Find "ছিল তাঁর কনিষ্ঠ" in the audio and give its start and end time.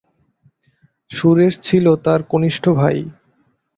1.59-2.63